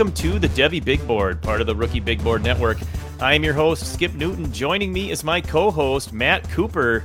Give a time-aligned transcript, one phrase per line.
[0.00, 2.78] Welcome to the Devy Big Board, part of the Rookie Big Board Network.
[3.20, 4.50] I am your host, Skip Newton.
[4.50, 7.04] Joining me is my co host, Matt Cooper.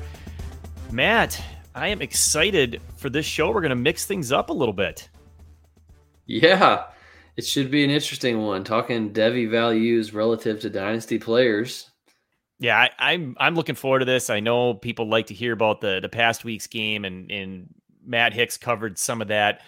[0.94, 1.44] Matt,
[1.76, 3.52] I am excited for this show.
[3.52, 5.10] We're going to mix things up a little bit.
[6.26, 6.86] Yeah,
[7.36, 8.64] it should be an interesting one.
[8.64, 11.90] Talking Devy values relative to dynasty players.
[12.60, 14.30] Yeah, I, I'm I'm looking forward to this.
[14.30, 17.74] I know people like to hear about the the past week's game, and and
[18.06, 19.60] Matt Hicks covered some of that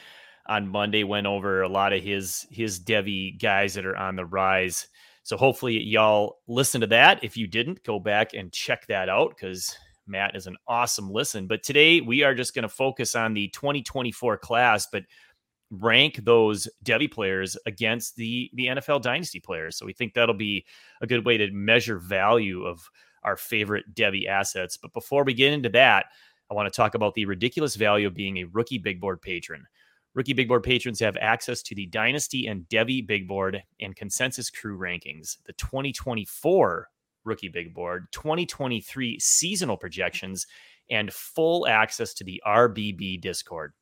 [0.47, 1.03] on Monday.
[1.03, 4.87] Went over a lot of his his Devy guys that are on the rise.
[5.23, 7.23] So hopefully y'all listen to that.
[7.23, 9.75] If you didn't, go back and check that out because
[10.07, 11.47] Matt is an awesome listen.
[11.47, 15.03] But today we are just going to focus on the 2024 class, but
[15.69, 19.77] rank those Devy players against the the NFL dynasty players.
[19.77, 20.65] So we think that'll be
[21.01, 22.89] a good way to measure value of
[23.23, 24.77] our favorite Devy assets.
[24.77, 26.05] But before we get into that,
[26.49, 29.65] I want to talk about the ridiculous value of being a rookie big board patron.
[30.17, 34.49] Rookie Big Board patrons have access to the Dynasty and Devy Big Board and Consensus
[34.49, 36.89] Crew rankings, the 2024
[37.23, 40.47] Rookie Big Board, 2023 seasonal projections,
[40.89, 43.73] and full access to the RBB Discord.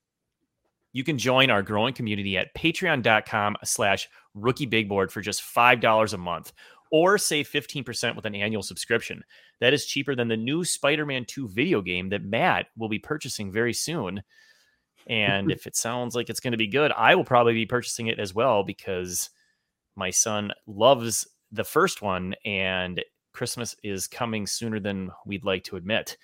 [0.91, 6.13] You can join our growing community at patreon.com slash rookie big board for just $5
[6.13, 6.51] a month
[6.91, 9.23] or save 15% with an annual subscription.
[9.61, 12.99] That is cheaper than the new Spider Man 2 video game that Matt will be
[12.99, 14.21] purchasing very soon.
[15.07, 18.07] And if it sounds like it's going to be good, I will probably be purchasing
[18.07, 19.29] it as well because
[19.95, 23.03] my son loves the first one and
[23.33, 26.17] Christmas is coming sooner than we'd like to admit.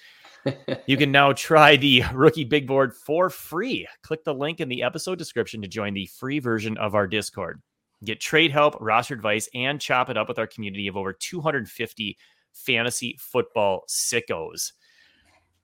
[0.88, 3.88] you can now try the rookie big board for free.
[4.02, 7.62] Click the link in the episode description to join the free version of our Discord.
[8.04, 12.18] Get trade help, roster advice, and chop it up with our community of over 250
[12.54, 14.72] fantasy football sickos.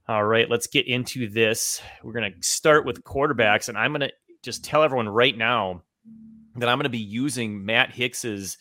[0.09, 1.81] All right, let's get into this.
[2.01, 5.81] We're going to start with quarterbacks, and I'm going to just tell everyone right now
[6.55, 8.57] that I'm going to be using Matt Hicks's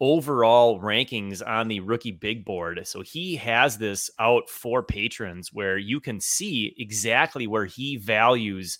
[0.00, 2.80] overall rankings on the rookie big board.
[2.86, 8.78] So he has this out for patrons where you can see exactly where he values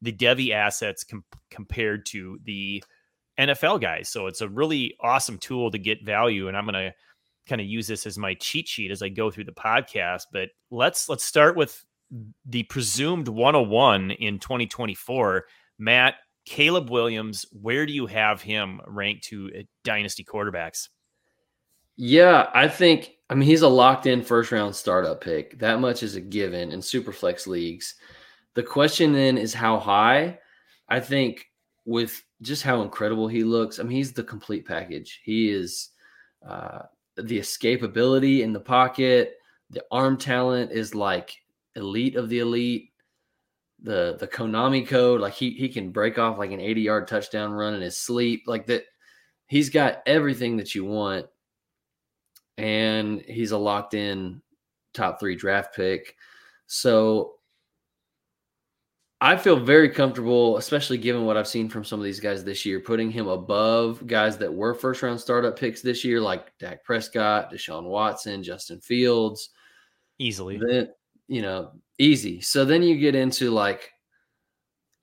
[0.00, 2.84] the Devy assets com- compared to the
[3.36, 4.08] NFL guys.
[4.08, 6.94] So it's a really awesome tool to get value, and I'm going to
[7.50, 10.22] kind of use this as my cheat sheet as I go through the podcast.
[10.32, 11.84] But let's let's start with
[12.46, 15.44] the presumed 101 in 2024.
[15.78, 16.14] Matt,
[16.46, 19.50] Caleb Williams, where do you have him ranked to
[19.84, 20.88] dynasty quarterbacks?
[21.96, 25.58] Yeah, I think I mean he's a locked in first round startup pick.
[25.58, 27.96] That much is a given in super flex leagues.
[28.54, 30.38] The question then is how high?
[30.88, 31.46] I think
[31.84, 33.78] with just how incredible he looks.
[33.78, 35.20] I mean, he's the complete package.
[35.24, 35.90] He is
[36.46, 36.82] uh,
[37.16, 39.36] the escapability in the pocket,
[39.70, 41.36] the arm talent is like
[41.76, 42.88] elite of the elite.
[43.82, 47.52] The the Konami code, like he he can break off like an 80 yard touchdown
[47.52, 48.42] run in his sleep.
[48.46, 48.84] Like that,
[49.46, 51.26] he's got everything that you want.
[52.58, 54.42] And he's a locked in
[54.92, 56.14] top three draft pick.
[56.66, 57.36] So
[59.22, 62.64] I feel very comfortable, especially given what I've seen from some of these guys this
[62.64, 66.82] year, putting him above guys that were first round startup picks this year, like Dak
[66.84, 69.50] Prescott, Deshaun Watson, Justin Fields.
[70.18, 70.58] Easily.
[70.58, 70.88] Then,
[71.28, 72.40] you know, easy.
[72.40, 73.90] So then you get into like,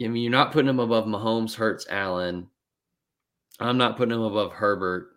[0.01, 2.47] I mean, you're not putting him above Mahomes, Hurts, Allen.
[3.59, 5.09] I'm not putting him above Herbert.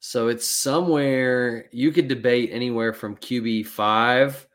[0.00, 4.47] So it's somewhere you could debate anywhere from QB five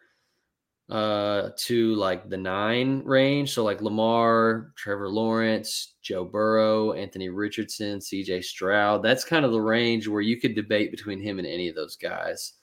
[0.90, 3.54] uh to like the nine range.
[3.54, 9.02] So like Lamar, Trevor Lawrence, Joe Burrow, Anthony Richardson, CJ Stroud.
[9.02, 11.96] That's kind of the range where you could debate between him and any of those
[11.96, 12.54] guys.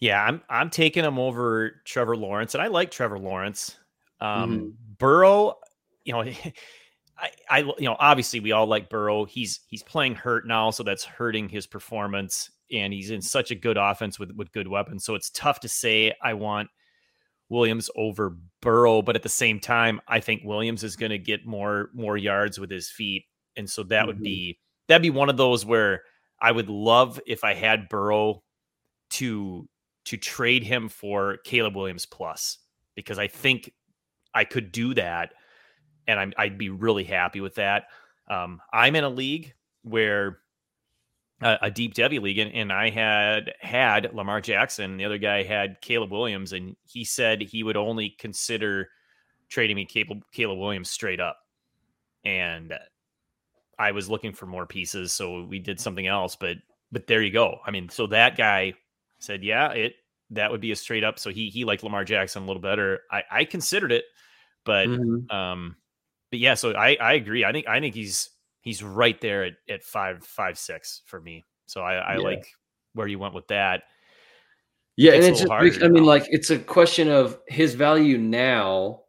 [0.00, 3.76] Yeah, I'm I'm taking him over Trevor Lawrence, and I like Trevor Lawrence.
[4.20, 4.68] Um mm-hmm.
[4.98, 5.58] Burrow,
[6.04, 6.20] you know,
[7.18, 9.24] I, I you know, obviously we all like Burrow.
[9.24, 12.50] He's he's playing hurt now, so that's hurting his performance.
[12.72, 15.04] And he's in such a good offense with with good weapons.
[15.04, 16.70] So it's tough to say I want
[17.48, 21.46] Williams over Burrow, but at the same time, I think Williams is going to get
[21.46, 23.24] more more yards with his feet,
[23.56, 24.06] and so that mm-hmm.
[24.08, 24.58] would be
[24.88, 26.02] that'd be one of those where
[26.40, 28.42] I would love if I had Burrow
[29.10, 29.68] to
[30.06, 32.58] to trade him for Caleb Williams plus
[32.94, 33.72] because I think
[34.34, 35.32] I could do that,
[36.06, 37.84] and I'm, I'd be really happy with that.
[38.28, 40.38] Um, I'm in a league where
[41.44, 44.96] a, a deep Devy league, and, and, I had had Lamar Jackson.
[44.96, 48.88] The other guy had Caleb Williams, and he said he would only consider
[49.50, 51.38] trading me Caleb, Caleb Williams straight up.
[52.24, 52.72] And
[53.78, 56.34] I was looking for more pieces, so we did something else.
[56.34, 56.56] But
[56.90, 57.58] but there you go.
[57.66, 58.74] I mean, so that guy
[59.18, 59.94] said, yeah, it
[60.30, 61.18] that would be a straight up.
[61.18, 63.00] So he he liked Lamar Jackson a little better.
[63.12, 64.04] I I considered it,
[64.64, 65.30] but mm-hmm.
[65.34, 65.76] um,
[66.30, 66.54] but yeah.
[66.54, 67.44] So I I agree.
[67.44, 68.30] I think I think he's
[68.64, 71.44] he's right there at, at five five six for me.
[71.66, 72.20] So I, I yeah.
[72.20, 72.46] like
[72.94, 73.84] where you went with that.
[74.96, 79.02] Yeah, and it's just, I mean, like it's a question of his value now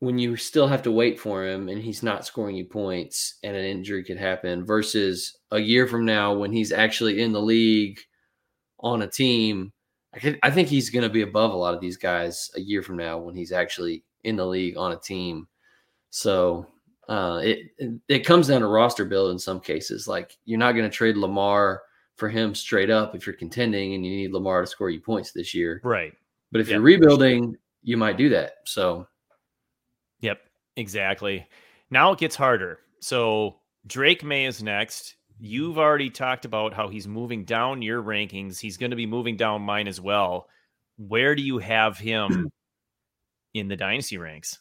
[0.00, 3.56] when you still have to wait for him and he's not scoring you points and
[3.56, 8.00] an injury could happen versus a year from now when he's actually in the league
[8.80, 9.72] on a team.
[10.14, 12.60] I, could, I think he's going to be above a lot of these guys a
[12.60, 15.48] year from now when he's actually in the league on a team.
[16.10, 16.66] So
[17.08, 20.08] uh, it it comes down to roster build in some cases.
[20.08, 21.82] Like you're not going to trade Lamar
[22.16, 25.32] for him straight up if you're contending and you need Lamar to score you points
[25.32, 25.80] this year.
[25.82, 26.12] Right.
[26.52, 26.74] But if yep.
[26.74, 28.54] you're rebuilding, you might do that.
[28.64, 29.06] So
[30.20, 30.40] Yep,
[30.76, 31.46] exactly.
[31.90, 32.78] Now it gets harder.
[33.00, 35.16] So Drake Maye is next.
[35.38, 38.58] You've already talked about how he's moving down your rankings.
[38.58, 40.46] He's going to be moving down mine as well.
[40.96, 42.50] Where do you have him
[43.54, 44.60] in the dynasty ranks?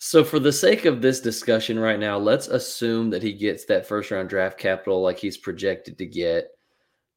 [0.00, 3.86] So, for the sake of this discussion right now, let's assume that he gets that
[3.86, 6.50] first round draft capital like he's projected to get.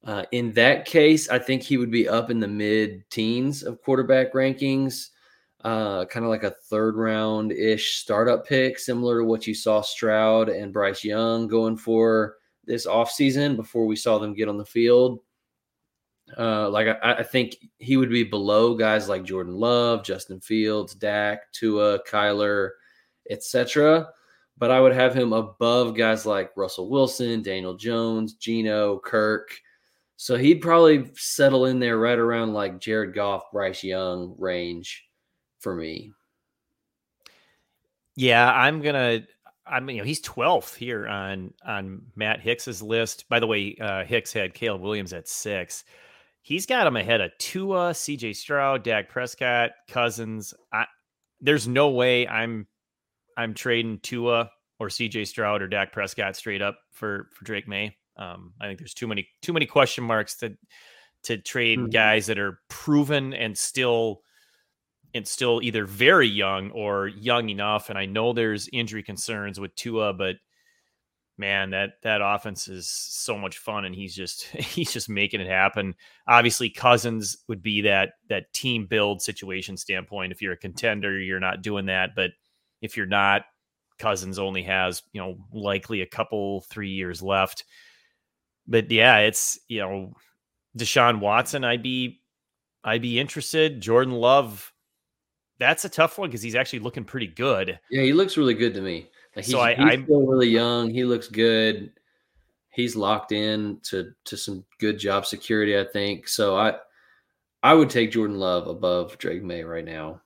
[0.03, 3.83] Uh, in that case, I think he would be up in the mid teens of
[3.83, 5.09] quarterback rankings,
[5.63, 9.81] uh, kind of like a third round ish startup pick, similar to what you saw
[9.81, 14.65] Stroud and Bryce Young going for this offseason before we saw them get on the
[14.65, 15.19] field.
[16.37, 20.95] Uh, like I, I, think he would be below guys like Jordan Love, Justin Fields,
[20.95, 22.69] Dak, Tua, Kyler,
[23.29, 24.09] etc.
[24.57, 29.51] But I would have him above guys like Russell Wilson, Daniel Jones, Geno, Kirk.
[30.17, 35.05] So he'd probably settle in there right around like Jared Goff, Bryce Young range
[35.59, 36.11] for me.
[38.15, 39.25] Yeah, I'm gonna.
[39.65, 43.27] I mean, you know, he's 12th here on on Matt Hicks's list.
[43.29, 45.83] By the way, uh, Hicks had Caleb Williams at six
[46.41, 50.53] he's got him ahead of Tua, CJ Stroud, Dak Prescott, Cousins.
[50.73, 50.85] I,
[51.39, 52.67] there's no way I'm
[53.37, 54.49] I'm trading Tua
[54.79, 57.95] or CJ Stroud or Dak Prescott straight up for for Drake Maye.
[58.17, 60.55] Um, I think there's too many too many question marks to
[61.23, 61.89] to trade mm-hmm.
[61.89, 64.21] guys that are proven and still
[65.13, 67.89] and still either very young or young enough.
[67.89, 70.35] And I know there's injury concerns with Tua, but
[71.37, 75.47] man, that that offense is so much fun, and he's just he's just making it
[75.47, 75.95] happen.
[76.27, 80.31] Obviously, Cousins would be that that team build situation standpoint.
[80.31, 82.31] If you're a contender, you're not doing that, but
[82.81, 83.43] if you're not,
[83.99, 87.65] Cousins only has you know likely a couple three years left.
[88.67, 90.13] But yeah, it's you know
[90.77, 91.63] Deshaun Watson.
[91.63, 92.21] I'd be
[92.83, 93.81] I'd be interested.
[93.81, 94.71] Jordan Love.
[95.59, 97.79] That's a tough one because he's actually looking pretty good.
[97.91, 99.10] Yeah, he looks really good to me.
[99.35, 100.89] Like he's, so I, he's I'm still really young.
[100.89, 101.91] He looks good.
[102.69, 106.27] He's locked in to to some good job security, I think.
[106.27, 106.75] So I
[107.63, 110.21] I would take Jordan Love above Drake Maye right now.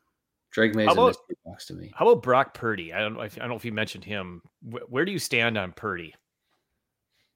[0.51, 1.91] Drake Maye's about, a mystery box to me.
[1.95, 2.93] How about Brock Purdy?
[2.93, 4.41] I don't know if I don't know if you mentioned him.
[4.61, 6.15] Where do you stand on Purdy?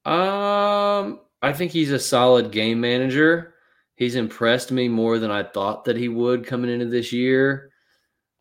[0.06, 3.56] Um, I think he's a solid game manager.
[3.96, 7.72] He's impressed me more than I thought that he would coming into this year.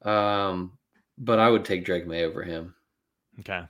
[0.03, 0.79] Um,
[1.19, 2.77] but I would take Drake Maye over him.
[3.40, 3.62] Okay.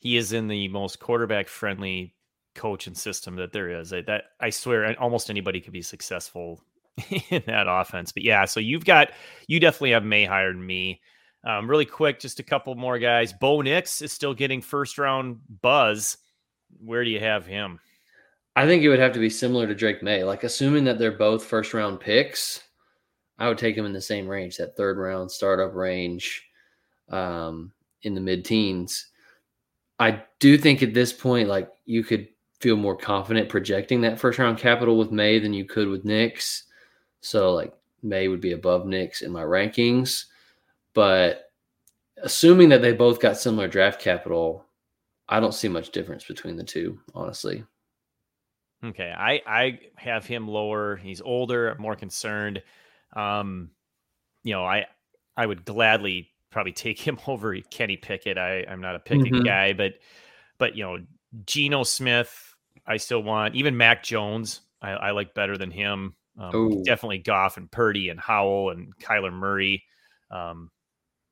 [0.00, 2.14] He is in the most quarterback friendly
[2.54, 3.92] coach and system that there is.
[3.92, 6.62] I, that I swear almost anybody could be successful
[7.30, 8.12] in that offense.
[8.12, 9.10] But yeah, so you've got
[9.46, 11.00] you definitely have Maye hired me.
[11.42, 13.32] Um, really quick, just a couple more guys.
[13.32, 16.18] Bo Nix is still getting first round buzz.
[16.84, 17.80] Where do you have him?
[18.56, 20.24] I think it would have to be similar to Drake Maye.
[20.24, 22.62] Like assuming that they're both first round picks,
[23.38, 26.44] I would take him in the same range, that third round startup range.
[27.08, 29.06] Um, in the mid teens.
[29.98, 32.28] I do think at this point, like you could
[32.60, 36.64] feel more confident projecting that first round capital with Maye than you could with Nix.
[37.20, 40.26] So like Maye would be above Nix in my rankings.
[40.94, 41.50] But
[42.22, 44.64] assuming that they both got similar draft capital,
[45.28, 47.64] I don't see much difference between the two, honestly.
[48.84, 49.12] Okay.
[49.16, 50.96] I, I have him lower.
[50.96, 52.62] He's older, more concerned.
[53.14, 53.70] Um,
[54.42, 54.86] you know, I
[55.36, 58.38] I would gladly probably take him over Kenny Pickett.
[58.38, 59.44] I, I'm not a Pickett mm-hmm.
[59.44, 59.94] guy, but
[60.58, 60.98] but you know,
[61.46, 62.54] Geno Smith,
[62.86, 64.60] I still want even Mac Jones.
[64.82, 66.14] I, I like better than him.
[66.38, 69.84] Um, definitely Goff and Purdy and Howell and Kyler Murray.
[70.30, 70.70] Um,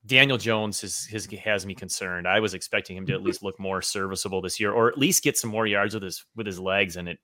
[0.05, 2.27] Daniel Jones has, has has me concerned.
[2.27, 5.23] I was expecting him to at least look more serviceable this year, or at least
[5.23, 6.97] get some more yards with his with his legs.
[6.97, 7.19] And it,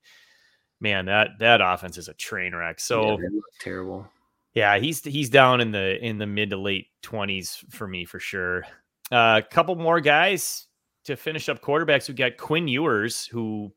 [0.81, 2.81] man, that that offense is a train wreck.
[2.81, 3.29] So yeah,
[3.61, 4.07] terrible.
[4.55, 8.21] Yeah, he's he's down in the in the mid to late twenties for me for
[8.21, 8.65] sure.
[9.11, 10.67] A uh, couple more guys
[11.05, 12.09] to finish up quarterbacks.
[12.09, 13.73] We got Quinn Ewers, who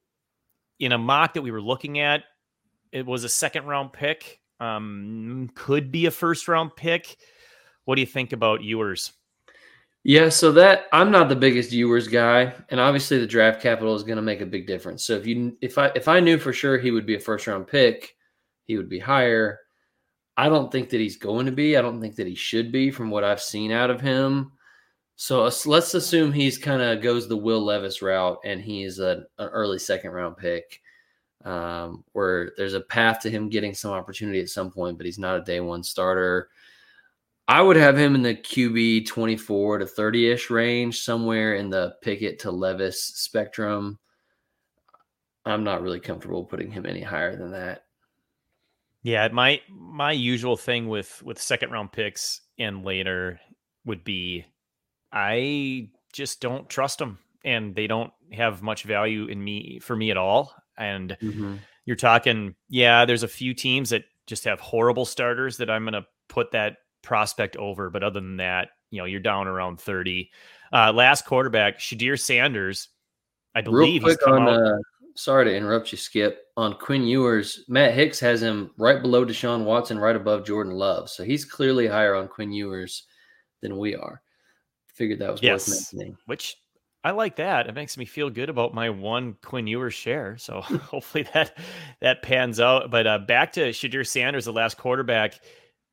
[0.79, 2.23] in a mock that we were looking at,
[2.91, 4.39] it was a second round pick.
[4.59, 7.17] Um, could be a first round pick.
[7.85, 9.13] What do you think about Ewers?
[10.03, 14.03] Yeah, so that I'm not the biggest Ewers guy, and obviously the draft capital is
[14.03, 15.03] going to make a big difference.
[15.03, 17.47] So if you if I if I knew for sure he would be a first
[17.47, 18.15] round pick,
[18.65, 19.59] he would be higher.
[20.37, 21.75] I don't think that he's going to be.
[21.75, 24.51] I don't think that he should be from what I've seen out of him.
[25.15, 29.49] So let's assume he's kind of goes the Will Levis route and he's a, an
[29.49, 30.79] early second round pick,
[31.43, 35.17] um, where there's a path to him getting some opportunity at some point, but he's
[35.17, 36.49] not a day one starter.
[37.47, 41.95] I would have him in the QB 24 to 30 ish range, somewhere in the
[42.03, 43.97] Pickett to Levis spectrum.
[45.45, 47.86] I'm not really comfortable putting him any higher than that.
[49.07, 53.39] Yeah, my my usual thing with with second round picks and later
[53.85, 54.43] would be
[55.13, 60.11] I just don't trust them and they don't have much value in me for me
[60.11, 60.53] at all.
[60.77, 61.55] And mm-hmm.
[61.85, 65.93] you're talking, yeah, there's a few teams that just have horrible starters that I'm going
[65.93, 67.89] to put that prospect over.
[67.89, 70.29] But other than that, you know, you're down around 30.
[70.73, 72.89] Uh, last quarterback, Shedeur Sanders,
[73.55, 74.77] I believe Real quick on, uh,
[75.17, 76.45] sorry to interrupt you, Skip.
[76.55, 81.09] On Quinn Ewers, Matt Hicks has him right below Deshaun Watson, right above Jordan Love.
[81.09, 83.03] So he's clearly higher on Quinn Ewers
[83.61, 84.21] than we are.
[84.93, 85.67] Figured that was yes.
[85.67, 86.17] worth mentioning.
[86.25, 86.55] Which
[87.03, 87.67] I like that.
[87.67, 90.37] It makes me feel good about my one Quinn Ewers share.
[90.37, 91.57] So hopefully that
[92.01, 92.89] that pans out.
[92.89, 95.39] But uh, back to Shedeur Sanders, the last quarterback.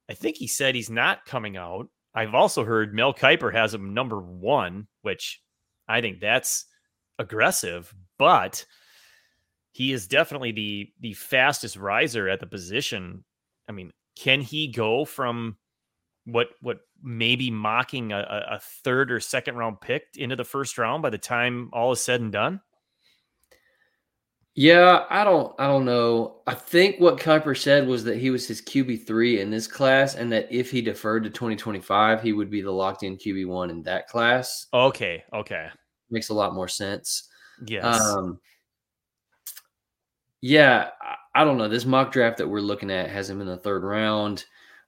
[0.09, 1.89] I think he said he's not coming out.
[2.15, 5.41] I've also heard Mel Kiper has him number one, which
[5.89, 6.67] I think that's
[7.19, 8.65] aggressive, but
[9.75, 13.25] he is definitely the the fastest riser at the position.
[13.69, 15.57] I mean, can he go from
[16.27, 21.03] what what maybe mocking a, a third or second round pick into the first round
[21.03, 22.61] by the time all is said and done?
[24.55, 26.37] Yeah, I don't I don't know.
[26.47, 30.31] I think what Kiper said was that he was his QB3 in this class and
[30.31, 34.07] that if he deferred to 2025, he would be the locked in QB1 in that
[34.07, 34.69] class.
[34.73, 35.67] Okay, okay.
[36.11, 37.29] Makes a lot more sense.
[37.67, 38.01] Yes.
[38.01, 38.39] Um
[40.47, 40.91] Yeah,
[41.35, 41.69] I, don't know.
[41.69, 44.45] This mock draft that we're looking at has him in the third round.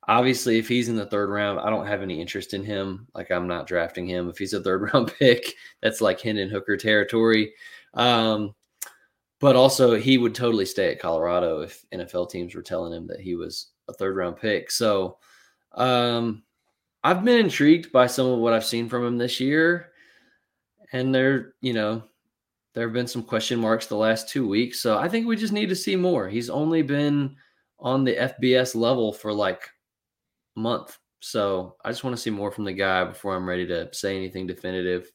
[0.06, 3.08] Obviously, if he's in the third round, I don't have any interest in him.
[3.14, 4.28] Like I'm not drafting him.
[4.28, 7.54] If he's a third round pick, that's like Hendon Hooker territory.
[7.94, 8.54] Um,
[9.40, 13.20] but also he would totally stay at Colorado if NFL teams were telling him that
[13.20, 14.70] he was a third round pick.
[14.70, 15.16] So
[15.72, 16.42] um,
[17.02, 19.92] I've been intrigued by some of what I've seen from him this year.
[20.92, 22.02] And they're you know,
[22.76, 24.80] there have been some question marks the last two weeks.
[24.80, 26.28] So I think we just need to see more.
[26.28, 27.34] He's only been
[27.80, 29.62] on the FBS level for like
[30.58, 30.98] a month.
[31.20, 34.14] So I just want to see more from the guy before I'm ready to say
[34.14, 35.10] anything definitive.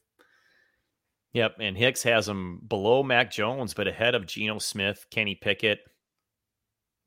[1.34, 5.78] Yep, and Hicks has him below Mac Jones, but ahead of Geno Smith, Kenny Pickett,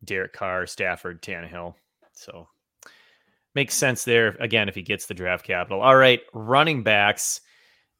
[0.05, 1.75] Derek Carr, Stafford, Tannehill.
[2.13, 2.47] So
[3.55, 4.37] makes sense there.
[4.39, 5.81] Again, if he gets the draft capital.
[5.81, 7.41] All right, running backs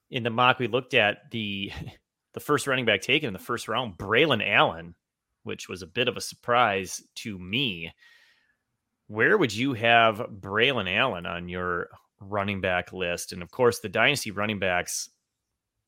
[0.10, 1.74] in the mock we looked at the
[2.36, 4.94] the first running back taken in the first round, Braylon Allen,
[5.44, 7.92] which was a bit of a surprise to me.
[9.08, 11.88] Where would you have Braylon Allen on your
[12.20, 13.32] running back list?
[13.32, 15.10] And of course, the dynasty running backs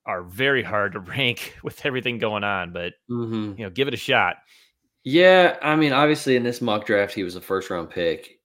[0.05, 3.59] are very hard to rank with everything going on, but mm-hmm.
[3.59, 4.37] you know, give it a shot.
[5.03, 8.39] Yeah, I mean, obviously in this mock draft, he was a first round pick.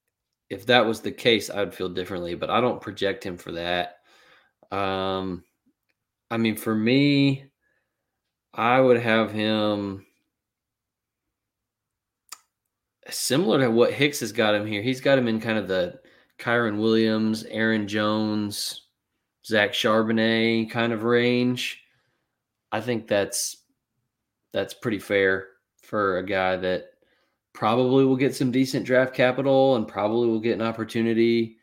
[0.50, 3.97] If that was the case, I'd feel differently, but I don't project him for that.
[4.71, 5.44] Um,
[6.30, 7.51] I mean, for me,
[8.54, 10.06] I would have him
[13.09, 14.82] similar to what Hicks has got him here.
[14.82, 16.00] He's got him in kind of the
[16.38, 18.82] Kyren Williams, Aaron Jones,
[19.47, 21.82] Zach Charbonnet kind of range.
[22.71, 23.56] I think that's
[24.52, 25.49] that's pretty fair
[25.82, 26.87] for a guy that
[27.54, 31.56] probably will get some decent draft capital and probably will get an opportunity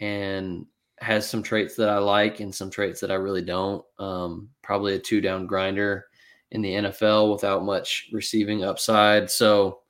[0.00, 0.66] and
[0.98, 3.84] has some traits that I like and some traits that I really don't.
[3.98, 6.06] Um, probably a two down grinder
[6.50, 9.30] in the NFL without much receiving upside.
[9.30, 9.80] So,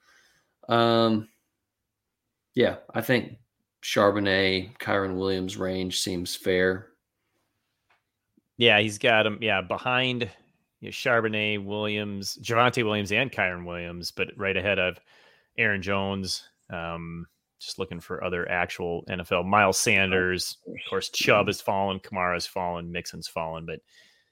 [0.69, 1.29] um,
[2.55, 3.39] yeah, I think
[3.83, 6.89] Charbonnet, Kyren Williams range seems fair.
[8.57, 9.39] Yeah, he's got him.
[9.41, 10.31] Yeah, behind
[10.81, 14.99] you know, Charbonnet, Williams, Javonte Williams, and Kyren Williams, but right ahead of
[15.57, 16.45] Aaron Jones.
[16.69, 17.27] Um,
[17.59, 19.47] just looking for other actual NFL.
[19.47, 23.81] Miles Sanders, of course, Chubb has fallen, Kamara's fallen, Mixon's fallen, but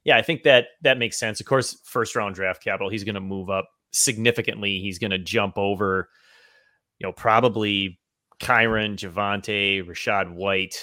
[0.09, 1.39] yeah, I think that that makes sense.
[1.39, 4.81] Of course, first round draft capital, he's going to move up significantly.
[4.81, 6.09] He's going to jump over,
[6.99, 8.01] you know, probably
[8.41, 10.83] Kyren, Javonte, Rachaad White,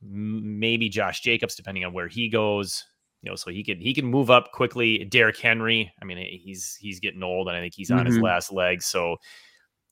[0.00, 2.84] maybe Josh Jacobs, depending on where he goes.
[3.22, 5.04] You know, so he can he can move up quickly.
[5.04, 8.06] Derrick Henry, I mean, he's he's getting old, and I think he's on mm-hmm.
[8.06, 9.16] his last leg, so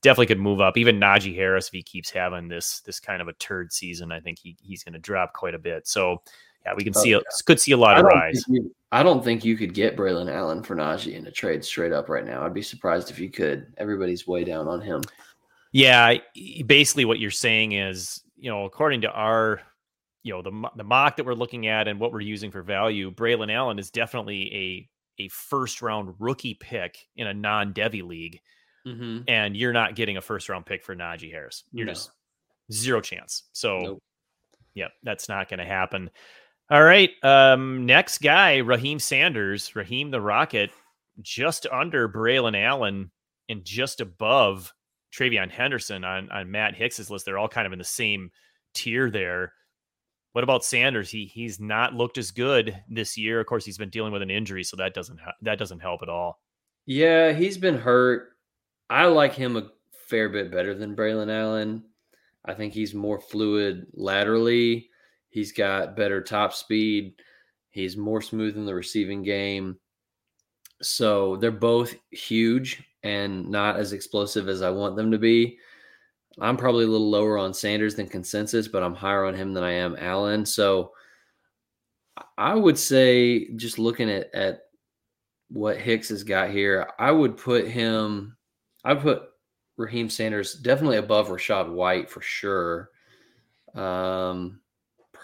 [0.01, 0.77] definitely could move up.
[0.77, 4.21] Even Najee Harris, if he keeps having this this kind of a turd season, I
[4.21, 5.85] think he he's going to drop quite a bit.
[5.85, 6.21] So
[6.69, 8.43] yeah, we can see a, could see a lot I of rise.
[8.47, 11.91] you- I don't think you could get Braylon Allen for Najee in a trade straight
[11.91, 12.43] up right now.
[12.43, 13.71] I'd be surprised if you could.
[13.77, 15.01] Everybody's way down on him.
[15.71, 16.15] Yeah,
[16.65, 19.61] basically what you're saying is, you know, according to our,
[20.23, 23.11] you know, the the mock that we're looking at and what we're using for value,
[23.11, 28.39] Braylon Allen is definitely a a first round rookie pick in a non Devy league,
[28.87, 29.23] Mm-hmm.
[29.27, 31.63] and you're not getting a first round pick for Najee Harris.
[31.73, 31.91] You're No.
[31.91, 32.09] just
[32.71, 33.43] zero chance.
[33.51, 34.03] So, Nope.
[34.73, 36.09] yep, that's not going to happen.
[36.71, 40.69] All right, um, next guy, Raheem Sanders, Raheem the Rocket,
[41.21, 43.09] just under Braylon Allen
[43.49, 44.71] and just above
[45.11, 47.25] TreVeyon Henderson on on Matt Hicks's list.
[47.25, 48.29] They're all kind of in the same
[48.75, 49.53] tier there.
[50.33, 51.09] What about Sanders?
[51.09, 53.39] He he's not looked as good this year.
[53.39, 56.09] Of course, he's been dealing with an injury, so that doesn't that doesn't help at
[56.09, 56.39] all.
[56.85, 58.29] Yeah, he's been hurt.
[58.89, 59.69] I like him a
[60.07, 61.83] fair bit better than Braylon Allen.
[62.45, 64.89] I think he's more fluid laterally.
[65.29, 67.13] He's got better top speed.
[67.69, 69.77] He's more smooth in the receiving game.
[70.81, 75.57] So they're both huge and not as explosive as I want them to be.
[76.39, 79.63] I'm probably a little lower on Sanders than consensus, but I'm higher on him than
[79.63, 80.45] I am Allen.
[80.45, 80.93] So
[82.37, 84.61] I would say, just looking at, at
[85.49, 88.37] what Hicks has got here, I would put him,
[88.83, 89.23] I put
[89.77, 92.89] Raheem Sanders definitely above Rachaad White for sure.
[93.75, 94.61] Um,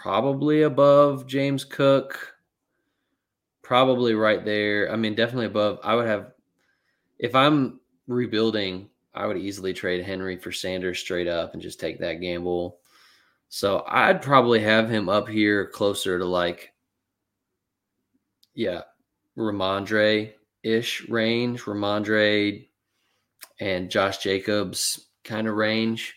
[0.06, 2.36] probably above James Cook.
[3.62, 4.92] Probably right there.
[4.92, 5.80] I mean, definitely above.
[5.82, 6.30] I would have,
[7.18, 11.98] if I'm rebuilding, I would easily trade Henry for Sanders straight up and just take
[11.98, 12.78] that gamble.
[13.48, 16.72] So I'd probably have him up here closer to like,
[18.54, 18.82] yeah,
[19.36, 22.68] Rhamondre ish range, Rhamondre
[23.58, 26.14] and Josh Jacobs kind of range.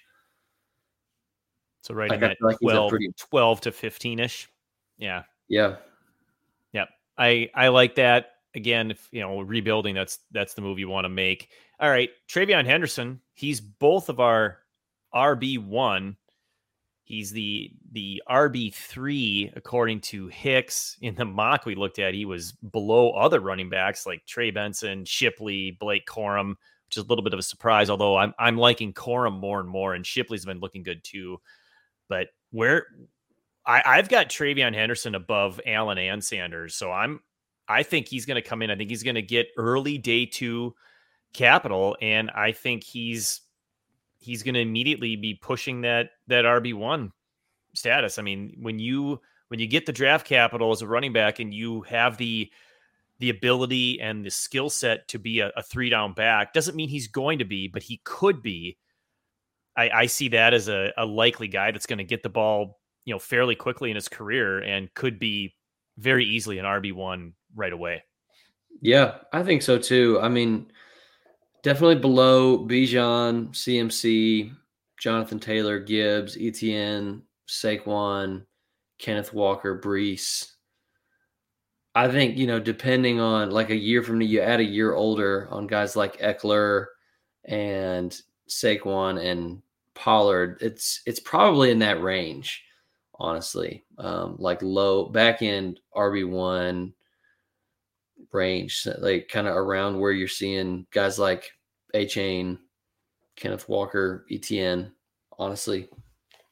[1.81, 4.49] So right Like, in that like 12, pretty- 12 to 15 ish.
[4.97, 5.23] Yeah.
[5.47, 5.77] Yeah.
[6.73, 6.89] Yep.
[7.17, 8.33] I I like that.
[8.55, 11.49] Again, if you know, rebuilding, that's that's the move you want to make.
[11.79, 12.09] All right.
[12.27, 14.59] TreVeyon Henderson, he's both of our
[15.13, 16.17] RB one.
[17.03, 20.97] He's the the RB three according to Hicks.
[21.01, 25.05] In the mock we looked at, he was below other running backs like Trey Benson,
[25.05, 26.49] Shipley, Blake Corum,
[26.85, 27.89] which is a little bit of a surprise.
[27.89, 31.39] Although I'm I'm liking Corum more and more, and Shipley's been looking good too.
[32.09, 32.87] But where
[33.65, 37.21] I, I've got TreVeyon Henderson above Allen and Sanders, so I'm
[37.69, 38.71] I think he's going to come in.
[38.71, 40.75] I think he's going to get early day two
[41.33, 43.41] capital, and I think he's
[44.17, 47.11] he's going to immediately be pushing that that RB one
[47.73, 48.17] status.
[48.17, 51.53] I mean, when you when you get the draft capital as a running back, and
[51.53, 52.51] you have the
[53.19, 56.89] the ability and the skill set to be a, a three down back, doesn't mean
[56.89, 58.77] he's going to be, but he could be.
[59.79, 62.79] I, I see that as a, a likely guy that's going to get the ball,
[63.05, 65.55] you know, fairly quickly in his career and could be
[65.97, 68.03] very easily an RB one right away.
[68.81, 70.19] Yeah, I think so too.
[70.21, 70.69] I mean,
[71.63, 74.53] definitely below Bijan, CMC,
[74.99, 78.43] Jonathan Taylor, Gibbs, ETN, Saquon,
[78.99, 80.51] Kenneth Walker, Breece.
[81.95, 84.93] I think, you know, depending on like a year from now, you add a year
[84.93, 86.87] older on guys like Ekeler
[87.45, 89.61] and Saquon and
[89.99, 92.63] Pollard, it's it's probably in that range,
[93.15, 93.83] honestly.
[93.97, 96.93] Um, like low back end RB one
[98.31, 101.51] range, like kind of around where you're seeing guys like
[101.93, 102.57] Achane,
[103.35, 104.91] Kenneth Walker, ETN,
[105.37, 105.89] honestly,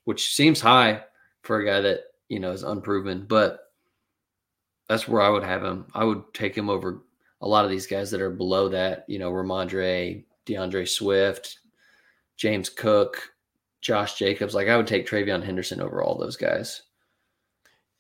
[0.04, 1.04] which seems high
[1.42, 3.72] for a guy that you know is unproven, but
[4.90, 5.86] that's where I would have him.
[5.94, 7.02] I would take him over
[7.42, 11.60] a lot of these guys that are below that, you know, Rhamondre, DeAndre Swift,
[12.38, 13.22] James Cook,
[13.82, 14.54] Josh Jacobs.
[14.54, 16.82] Like I would take TreVeyon Henderson over all those guys.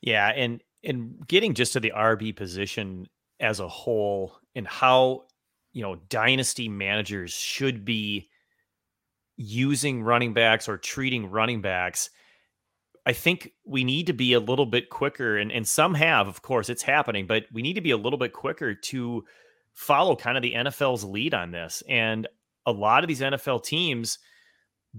[0.01, 3.07] Yeah, and and getting just to the RB position
[3.39, 5.25] as a whole and how
[5.73, 8.29] you know dynasty managers should be
[9.37, 12.09] using running backs or treating running backs.
[13.05, 16.41] I think we need to be a little bit quicker, and, and some have, of
[16.41, 19.23] course, it's happening, but we need to be a little bit quicker to
[19.73, 21.83] follow kind of the NFL's lead on this.
[21.87, 22.27] And
[22.65, 24.19] a lot of these NFL teams,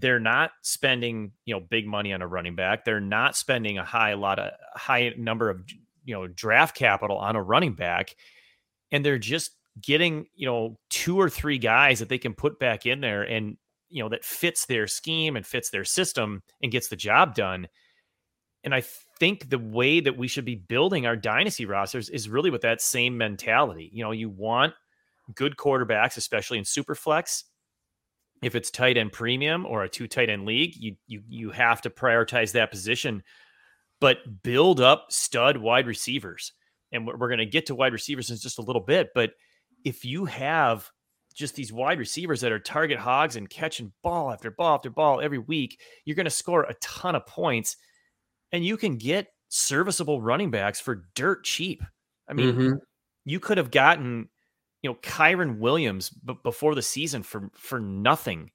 [0.01, 2.85] they're not spending you know big money on a running back.
[2.85, 5.63] They're not spending a high lot of high number of
[6.05, 8.15] you know draft capital on a running back,
[8.91, 12.87] and they're just getting you know two or three guys that they can put back
[12.87, 13.57] in there and
[13.89, 17.69] you know that fits their scheme and fits their system and gets the job done.
[18.65, 18.83] And I
[19.19, 22.81] think the way that we should be building our dynasty rosters is really with that
[22.83, 23.89] same mentality.
[23.93, 24.75] You know, you want
[25.35, 27.45] good quarterbacks, especially in superflex.
[28.43, 31.83] If it's tight end premium or a two tight end league, you you you have
[31.83, 33.23] to prioritize that position.
[34.01, 36.53] but build up stud wide receivers.
[36.93, 39.11] And we're, we're going to get to wide receivers in just a little bit.
[39.15, 39.33] But
[39.85, 40.89] if you have
[41.35, 45.21] just these wide receivers that are target hogs and catching ball after ball after ball
[45.21, 47.77] every week, you're going to score a ton of points
[48.53, 51.83] and you can get serviceable running backs for dirt cheap.
[52.29, 52.73] I mean, mm-hmm.
[53.25, 54.29] you could have gotten,
[54.83, 58.51] you know, Kyren Williams b- before the season for for nothing.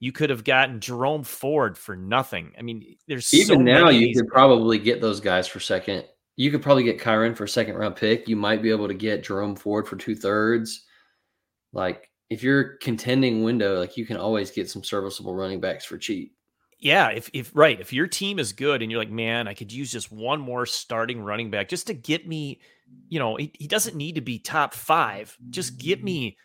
[0.00, 2.52] You could have gotten Jerome Ford for nothing.
[2.56, 6.04] I mean, there's even so now you could probably get those guys for second.
[6.36, 8.28] You could probably get Kyron for a second round pick.
[8.28, 10.84] You might be able to get Jerome Ford for two thirds.
[11.72, 15.98] Like if you're contending window, like you can always get some serviceable running backs for
[15.98, 16.34] cheap.
[16.78, 19.72] Yeah, if if right, if your team is good and you're like, man, I could
[19.72, 22.60] use just one more starting running back just to get me,
[23.08, 25.36] you know, he, he doesn't need to be top five.
[25.50, 26.36] Just get me,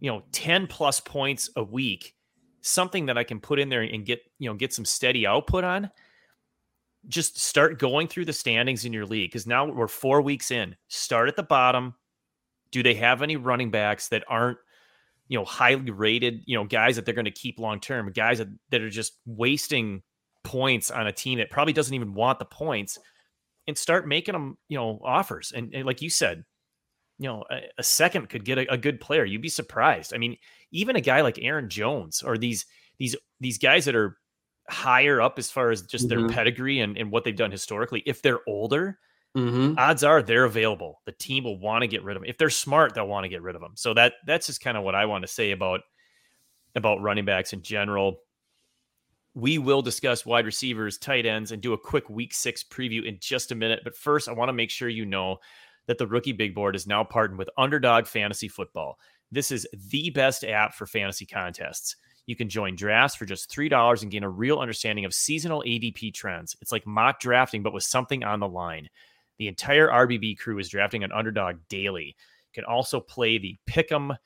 [0.00, 2.14] you know, 10 plus points a week,
[2.60, 5.64] something that I can put in there and get, you know, get some steady output
[5.64, 5.90] on.
[7.08, 10.76] Just start going through the standings in your league because now we're four weeks in.
[10.88, 11.94] Start at the bottom.
[12.72, 14.58] Do they have any running backs that aren't
[15.30, 18.38] you know, highly rated, you know, guys that they're going to keep long term, guys
[18.38, 20.02] that, that are just wasting
[20.42, 22.98] points on a team that probably doesn't even want the points
[23.66, 25.52] and start making them, you know, offers.
[25.54, 26.44] And, and like you said,
[27.18, 29.24] you know, a, a second could get a, a, good player.
[29.24, 30.14] You'd be surprised.
[30.14, 30.36] I mean,
[30.72, 32.66] even a guy like Aaron Jones or these,
[32.98, 34.16] these, these guys that are
[34.68, 36.26] higher up as far as just mm-hmm.
[36.26, 38.98] their pedigree and, and what they've done historically, if they're older,
[39.36, 39.78] Mm-hmm.
[39.78, 41.00] Odds are they're available.
[41.06, 42.28] The team will want to get rid of them.
[42.28, 43.72] If they're smart, they'll want to get rid of them.
[43.76, 45.80] So that that's just kind of what I want to say about
[46.74, 48.18] about running backs in general.
[49.34, 53.18] We will discuss wide receivers, tight ends, and do a quick week six preview in
[53.20, 53.80] just a minute.
[53.84, 55.38] But first, I want to make sure you know
[55.86, 58.98] that the rookie big board is now partnered with Underdog Fantasy Football.
[59.32, 61.96] This is the best app for fantasy contests.
[62.26, 66.14] You can join drafts for just $3 and gain a real understanding of seasonal ADP
[66.14, 66.56] trends.
[66.60, 68.88] It's like mock drafting, but with something on the line.
[69.38, 72.06] The entire RBB crew is drafting an underdog daily.
[72.06, 74.16] You can also play the pick'em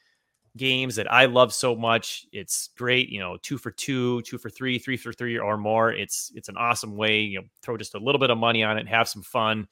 [0.56, 2.26] games that I love so much.
[2.32, 5.92] It's great, you know, two for two, two for three, three for three or more.
[5.92, 7.20] It's it's an awesome way.
[7.20, 9.66] You know, throw just a little bit of money on it, have some fun,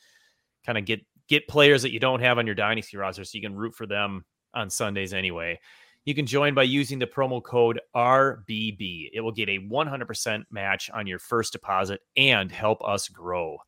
[0.66, 3.42] kind of get get players that you don't have on your dynasty roster, so you
[3.42, 5.59] can root for them on Sundays anyway.
[6.05, 9.11] You can join by using the promo code RBB.
[9.12, 13.59] It will get a 100% match on your first deposit and help us grow.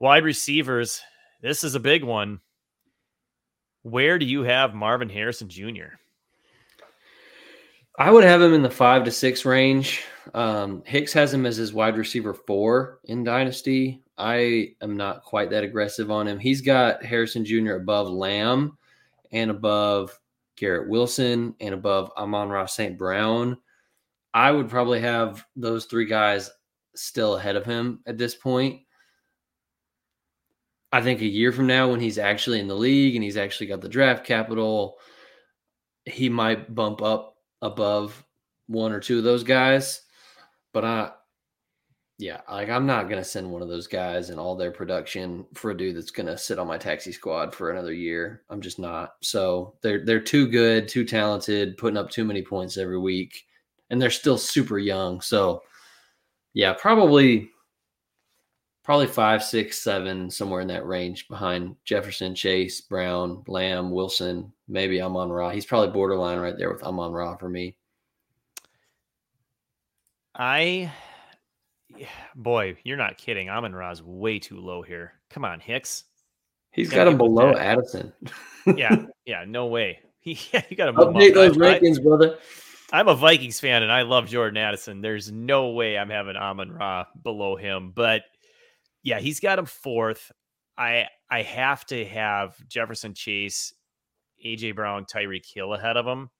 [0.00, 1.02] Wide receivers,
[1.42, 2.40] this is a big one.
[3.82, 5.98] Where do you have Marvin Harrison Jr.?
[7.96, 10.04] I would have him in the five to six range.
[10.32, 14.02] Um, Hicks has him as his wide receiver four in Dynasty.
[14.18, 16.38] I am not quite that aggressive on him.
[16.38, 17.74] He's got Harrison Jr.
[17.74, 18.76] above Lamb
[19.32, 20.18] and above
[20.56, 22.98] Garrett Wilson and above Amon-Ra St.
[22.98, 23.58] Brown.
[24.32, 26.50] I would probably have those three guys
[26.96, 28.82] still ahead of him at this point.
[30.92, 33.66] I think a year from now, when he's actually in the league and he's actually
[33.66, 34.96] got the draft capital,
[36.04, 37.33] he might bump up
[37.64, 38.24] above
[38.68, 40.02] one or two of those guys.
[40.72, 41.12] But I,
[42.18, 45.70] yeah, like I'm not gonna send one of those guys and all their production for
[45.72, 48.42] a dude that's gonna sit on my taxi squad for another year.
[48.50, 49.14] I'm just not.
[49.22, 53.44] So they're they're too good, too talented, putting up too many points every week,
[53.90, 55.20] and they're still super young.
[55.20, 55.62] So
[56.52, 57.50] yeah, probably
[58.84, 65.00] probably five, six, seven, somewhere in that range behind Jefferson, Chase, Brown, Lamb, Wilson, maybe
[65.00, 65.50] Amon Ra.
[65.50, 67.76] He's probably borderline right there with Amon Ra for me.
[70.34, 70.92] I,
[72.36, 73.48] boy, you're not kidding.
[73.48, 75.14] Amon Ra's way too low here.
[75.30, 76.04] Come on, Hicks.
[76.70, 78.12] He's got him below Addison.
[78.76, 80.00] yeah, yeah, no way.
[80.20, 82.38] He, yeah, you got to update those rankings, brother.
[82.92, 85.00] I'm a Vikings fan and I love Jordan Addison.
[85.00, 88.22] There's no way I'm having Amon Ra below him, but
[89.04, 90.32] yeah, he's got him fourth.
[90.76, 93.72] I I have to have Jefferson Chase,
[94.44, 96.30] AJ Brown, Tyreek Hill ahead of him.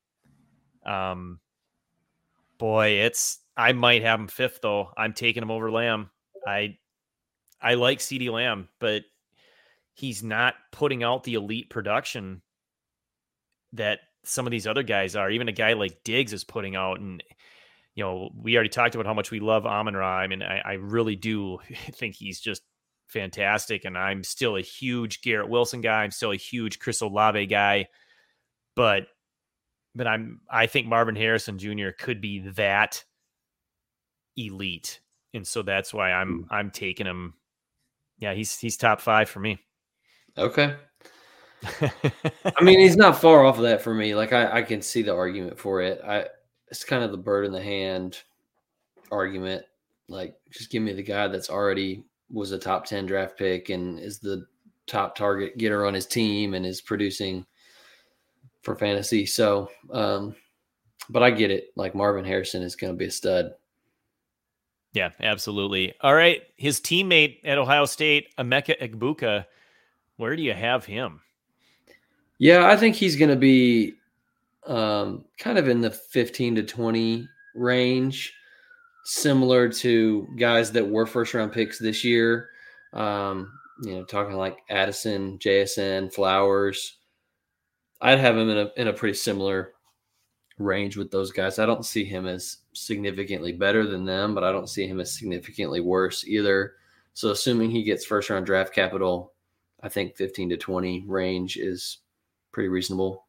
[0.85, 1.41] Um,
[2.59, 4.91] boy, it's I might have him fifth though.
[4.97, 6.11] I'm taking him over Lamb.
[6.47, 6.79] I
[7.61, 9.03] I like CeeDee Lamb, but
[9.93, 12.43] he's not putting out the elite production
[13.75, 15.31] that some of these other guys are.
[15.31, 17.23] Even a guy like Diggs is putting out, and
[17.95, 20.19] you know, we already talked about how much we love Amon Ra.
[20.19, 21.59] I mean, I, I really do
[21.93, 22.63] think he's just
[23.07, 23.85] fantastic.
[23.85, 26.03] And I'm still a huge Garrett Wilson guy.
[26.03, 27.87] I'm still a huge Chris Olave guy.
[28.75, 29.07] But
[29.95, 31.91] but I'm I think Marvin Harrison Jr.
[31.97, 33.05] could be that
[34.37, 35.01] elite.
[35.33, 36.55] And so that's why I'm hmm.
[36.55, 37.35] I'm taking him.
[38.19, 39.61] Yeah, he's he's top five for me.
[40.37, 40.75] Okay.
[41.81, 44.15] I mean, he's not far off of that for me.
[44.15, 46.01] Like I, I can see the argument for it.
[46.05, 46.27] I
[46.75, 48.19] it's kind of the bird in the hand
[49.13, 49.65] argument.
[50.09, 54.01] Like, just give me the guy that's already was a top 10 draft pick and
[54.01, 54.45] is the
[54.89, 57.47] top target getter on his team and is producing
[58.63, 59.25] for fantasy.
[59.25, 60.35] So, um,
[61.09, 61.69] but I get it.
[61.77, 63.53] Like Marvin Harrison is going to be a stud.
[64.95, 65.95] Yeah, absolutely.
[66.01, 66.43] All right.
[66.57, 69.47] His teammate at Ohio State, Emeka Egbuka,
[70.17, 71.21] where do you have him?
[72.39, 73.95] Yeah, I think he's going to be
[74.67, 78.33] um, kind of in the 15 to 20 range,
[79.05, 82.51] similar to guys that were first round picks this year.
[82.93, 86.99] Um, you know, talking like Addison, JSN, Flowers.
[88.01, 89.73] I'd have him in a in a pretty similar
[90.59, 91.59] range with those guys.
[91.59, 95.13] I don't see him as significantly better than them, but I don't see him as
[95.13, 96.75] significantly worse either.
[97.15, 99.33] So assuming he gets first round draft capital,
[99.83, 101.99] I think 15 to 20 range is
[102.53, 103.24] pretty reasonable.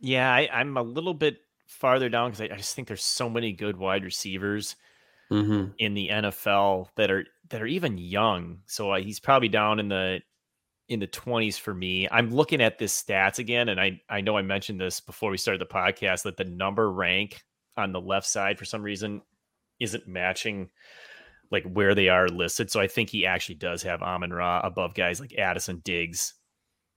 [0.00, 3.30] Yeah, I, am a little bit farther down because I, I, just think there's so
[3.30, 4.76] many good wide receivers
[5.30, 5.72] mm-hmm.
[5.78, 8.58] in the NFL that are that are even young.
[8.66, 10.20] So uh, he's probably down in the
[10.88, 12.08] in the 20s for me.
[12.10, 15.38] I'm looking at this stats again, and I I know I mentioned this before we
[15.38, 17.42] started the podcast that the number rank
[17.76, 19.22] on the left side for some reason
[19.80, 20.70] isn't matching
[21.50, 22.70] like where they are listed.
[22.70, 26.34] So I think he actually does have Amon Ra above guys like Addison Diggs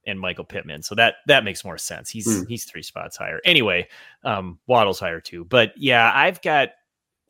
[0.07, 0.81] and Michael Pittman.
[0.81, 2.09] So that that makes more sense.
[2.09, 2.47] He's mm.
[2.47, 3.39] he's three spots higher.
[3.45, 3.87] Anyway,
[4.23, 5.45] um, Waddle's higher too.
[5.45, 6.69] But yeah, I've got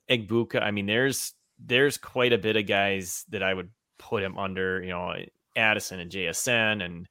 [0.10, 0.62] Egbuka.
[0.62, 4.82] I mean, there's there's quite a bit of guys that I would put him under.
[4.82, 5.16] You know,
[5.56, 7.10] Addison and JSN, and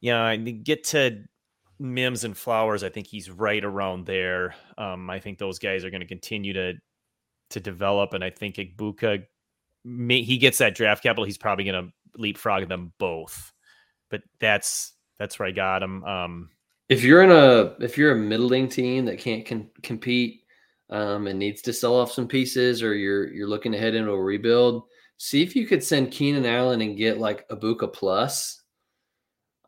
[0.00, 1.24] yeah, you know, I get to
[1.78, 2.82] Mims and Flowers.
[2.82, 4.54] I think he's right around there.
[4.78, 6.74] Um, I think those guys are going to continue to
[7.50, 9.24] to develop, and I think Egbuka,
[9.84, 11.24] he gets that draft capital.
[11.24, 13.52] He's probably going to leapfrog them both
[14.10, 16.04] but that's that's where I got him.
[16.04, 16.50] Um,
[16.88, 20.42] if you're in a if you're a middling team that can't con- compete
[20.90, 24.12] um, and needs to sell off some pieces, or you're you're looking to head into
[24.12, 24.84] a rebuild,
[25.18, 28.62] see if you could send Keenan Allen and get like a Buka plus.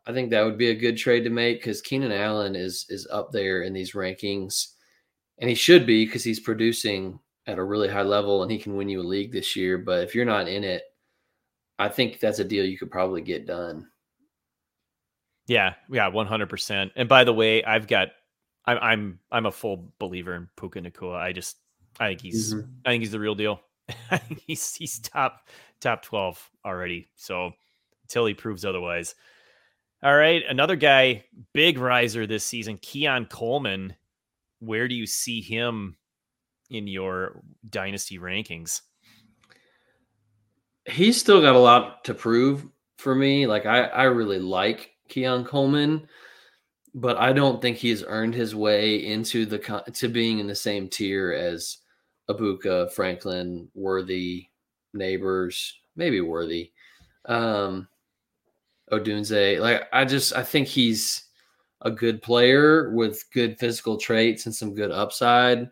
[0.07, 3.07] I think that would be a good trade to make because Keenan Allen is is
[3.11, 4.67] up there in these rankings,
[5.37, 8.75] and he should be because he's producing at a really high level and he can
[8.75, 9.77] win you a league this year.
[9.77, 10.83] But if you're not in it,
[11.77, 13.87] I think that's a deal you could probably get done.
[15.47, 16.91] Yeah, yeah, one hundred percent.
[16.95, 18.09] And by the way, I've got,
[18.65, 21.17] I'm, I'm, I'm a full believer in Puka Nacua.
[21.17, 21.57] I just,
[21.99, 22.69] I think he's, mm-hmm.
[22.85, 23.59] I think he's the real deal.
[24.09, 25.47] I think he's, he's top,
[25.79, 27.09] top twelve already.
[27.15, 27.51] So
[28.11, 29.15] until he proves otherwise.
[30.03, 33.95] All right, another guy, big riser this season, Keon Coleman.
[34.59, 35.95] Where do you see him
[36.69, 38.81] in your dynasty rankings?
[40.85, 42.65] He's still got a lot to prove
[42.97, 43.47] for me.
[43.47, 46.07] Like I, I really like Keon Coleman,
[46.95, 49.59] but I don't think he's earned his way into the
[49.93, 51.77] to being in the same tier as
[52.29, 54.47] Egbuka, Franklin, Worthy,
[54.93, 56.71] Neighbors, maybe Worthy,
[57.25, 57.87] um,
[58.91, 59.59] Odunze.
[59.59, 61.25] Like I just I think he's
[61.81, 65.69] a good player with good physical traits and some good upside.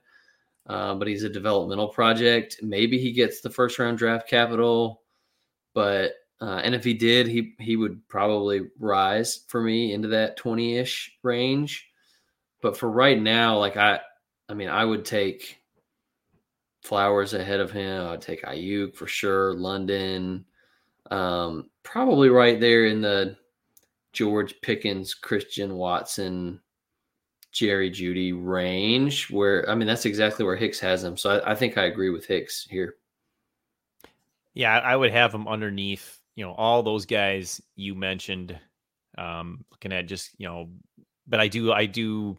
[0.68, 2.58] Uh, but he's a developmental project.
[2.62, 5.02] Maybe he gets the first round draft capital,
[5.74, 10.38] but uh, and if he did, he he would probably rise for me into that
[10.38, 11.90] 20-ish range.
[12.62, 14.00] But for right now, like I
[14.48, 15.58] I mean, I would take
[16.82, 18.08] Flowers ahead of him.
[18.08, 20.46] I'd take Aiyuk for sure, London.
[21.12, 23.36] Um, probably right there in the
[24.14, 26.62] George Pickens, Christian Watson,
[27.52, 31.18] Jerry Jeudy range, where I mean that's exactly where Hicks has him.
[31.18, 32.96] So I, I think I agree with Hicks here.
[34.54, 38.58] Yeah, I would have him underneath you know all those guys you mentioned
[39.18, 40.70] um looking at just you know
[41.28, 42.38] but i do i do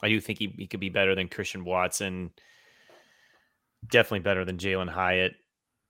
[0.00, 2.30] i do think he, he could be better than christian watson.
[3.90, 5.32] Definitely better than jalin hyatt.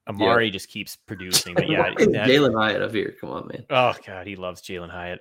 [0.09, 0.53] Amari yeah.
[0.53, 3.15] just keeps producing but yeah jalin hyatt up here.
[3.21, 3.67] Come on man.
[3.69, 5.21] Oh god he loves jalin hyatt.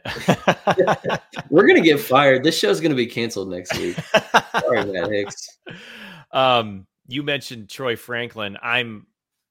[1.49, 2.45] We're gonna get fired.
[2.45, 3.97] This show's gonna be canceled next week.
[4.61, 5.49] Sorry matt hicks.
[6.31, 8.57] Um you mentioned troy franklin.
[8.61, 9.05] I'm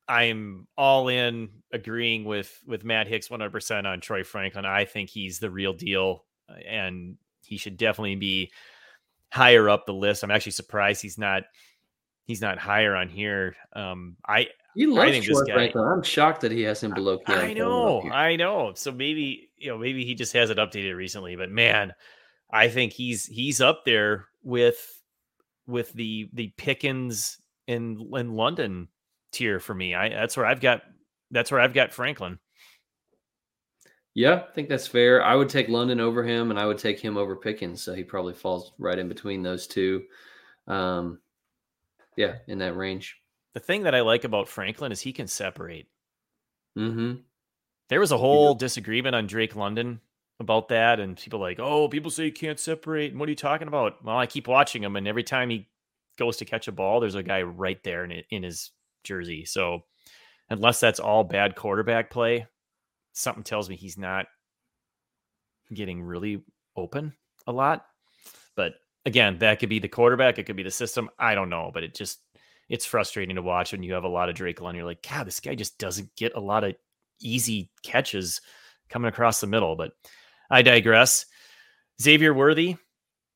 [0.08, 4.64] I'm all in agreeing with with Matt Hicks 100% on Troy Franklin.
[4.64, 8.50] I think he's the real deal uh, and he should definitely be
[9.32, 10.22] higher up the list.
[10.22, 11.44] I'm actually surprised he's not
[12.26, 13.56] he's not higher on here.
[13.74, 15.84] Um I you love I think Troy guy, Franklin.
[15.86, 17.20] I'm shocked that he has him below.
[17.26, 18.72] I know, I know.
[18.74, 21.36] So maybe you know, maybe he just hasn't updated recently.
[21.36, 21.94] But man,
[22.52, 25.00] I think he's he's up there with
[25.66, 28.88] with the the Pickens in in London
[29.34, 29.94] tier for me.
[29.94, 30.82] I that's where I've got
[31.30, 32.38] that's where I've got Franklin.
[34.14, 35.24] Yeah, I think that's fair.
[35.24, 37.82] I would take London over him, and I would take him over Pickens.
[37.82, 40.04] So he probably falls right in between those two.
[40.68, 41.18] Um,
[42.16, 43.20] yeah, in that range.
[43.54, 45.88] The thing that I like about Franklin is he can separate.
[46.78, 47.14] Mm-hmm.
[47.88, 48.58] There was a whole yeah.
[48.58, 50.00] disagreement on Drake London
[50.38, 53.10] about that, and people like, oh, people say you can't separate.
[53.10, 54.04] And what are you talking about?
[54.04, 55.68] Well, I keep watching him, and every time he
[56.18, 58.70] goes to catch a ball, there's a guy right there in in his
[59.04, 59.44] jersey.
[59.44, 59.84] So
[60.50, 62.46] unless that's all bad quarterback play,
[63.12, 64.26] something tells me he's not
[65.72, 66.42] getting really
[66.76, 67.14] open
[67.46, 67.86] a lot.
[68.56, 68.74] But
[69.06, 71.10] again, that could be the quarterback, it could be the system.
[71.18, 72.20] I don't know, but it just
[72.68, 74.78] it's frustrating to watch when you have a lot of Drake London.
[74.78, 76.74] You're like, God, this guy just doesn't get a lot of
[77.20, 78.40] easy catches
[78.88, 79.76] coming across the middle.
[79.76, 79.92] But
[80.50, 81.26] I digress.
[82.00, 82.76] Xavier Worthy,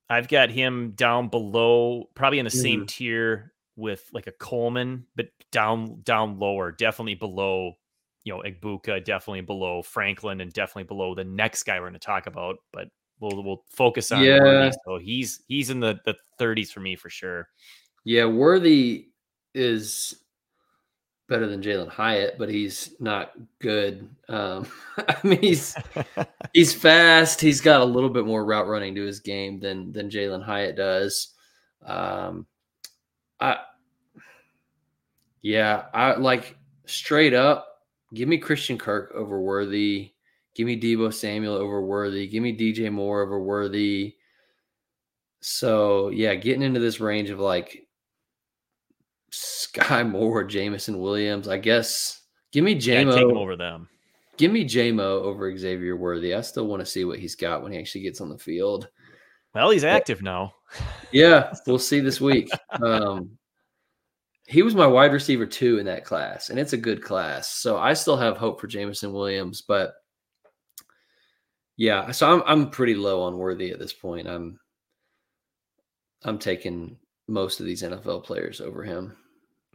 [0.09, 2.63] I've got him down below, probably in the mm.
[2.63, 7.75] same tier with like a Coleman, but down down lower, definitely below,
[8.25, 12.01] you know, Egbuka, definitely below Franklin, and definitely below the next guy we're going to
[12.01, 12.57] talk about.
[12.73, 12.89] But
[13.21, 14.41] we'll we'll focus on yeah.
[14.41, 14.77] Worthy.
[14.85, 17.49] So he's he's in the the 30s for me for sure.
[18.05, 19.09] Yeah, Worthy
[19.55, 20.23] is
[21.29, 24.09] better than Jalin Hyatt, but he's not good.
[24.29, 24.67] Um,
[24.99, 25.77] I mean, he's
[26.53, 27.41] he's fast.
[27.41, 30.77] He's got a little bit more route running to his game than than Jalin Hyatt
[30.77, 31.35] does.
[31.87, 32.47] Um,
[33.41, 33.59] I
[35.43, 37.67] yeah, I like straight up.
[38.15, 40.13] Give me Christian Kirk over Worthy.
[40.55, 42.27] Give me Deebo Samuel over Worthy.
[42.27, 44.17] Give me DJ Moore over Worthy.
[45.41, 47.87] So yeah, getting into this range of like
[49.33, 51.49] Skyy Moore, Jameson Williams.
[51.49, 53.89] I guess give me JMO take him over them.
[54.37, 56.35] Give me JMO over Xavier Worthy.
[56.35, 58.89] I still want to see what he's got when he actually gets on the field.
[59.55, 60.55] Well, he's active now.
[61.13, 62.49] yeah, we'll see this week.
[62.83, 63.38] Um,
[64.49, 67.53] he was my wide receiver two in that class, and it's a good class.
[67.53, 69.93] So I still have hope for Jameson Williams, but
[71.77, 74.27] yeah, so I'm I'm pretty low on Worthy at this point.
[74.27, 74.59] I'm
[76.25, 76.97] I'm taking
[77.29, 79.15] most of these NFL players over him.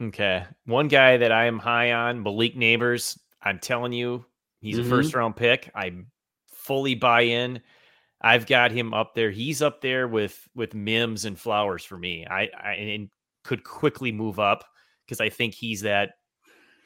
[0.02, 0.44] Okay.
[0.66, 3.20] One guy that I am high on, Malik Nabers.
[3.44, 4.26] I'm telling you,
[4.60, 4.88] he's mm-hmm.
[4.88, 5.70] a first round pick.
[5.76, 5.92] I
[6.48, 7.62] fully buy in.
[8.22, 9.30] I've got him up there.
[9.30, 12.26] He's up there with with Mims and Flowers for me.
[12.26, 13.10] I, I and
[13.44, 14.64] could quickly move up
[15.06, 16.12] because I think he's that